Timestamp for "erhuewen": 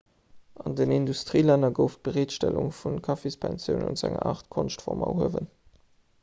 5.11-5.49